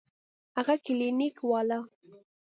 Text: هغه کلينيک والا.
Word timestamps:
هغه 0.57 0.75
کلينيک 0.85 1.35
والا. 1.49 1.79